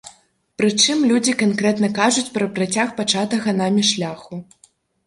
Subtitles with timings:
[0.61, 4.47] Прычым людзі канкрэтна кажуць пра працяг пачатага намі шляху.